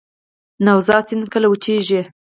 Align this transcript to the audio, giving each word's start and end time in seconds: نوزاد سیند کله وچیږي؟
نوزاد 0.65 1.03
سیند 1.07 1.25
کله 1.33 1.47
وچیږي؟ 1.49 2.01